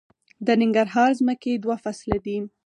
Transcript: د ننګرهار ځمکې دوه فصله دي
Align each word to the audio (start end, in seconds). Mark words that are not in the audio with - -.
د 0.45 0.47
ننګرهار 0.61 1.11
ځمکې 1.19 1.51
دوه 1.63 1.75
فصله 1.83 2.17
دي 2.25 2.37